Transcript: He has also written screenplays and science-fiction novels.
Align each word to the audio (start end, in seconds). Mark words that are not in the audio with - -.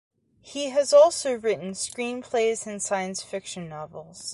He 0.41 0.69
has 0.71 0.93
also 0.93 1.35
written 1.35 1.73
screenplays 1.73 2.65
and 2.65 2.81
science-fiction 2.81 3.69
novels. 3.69 4.29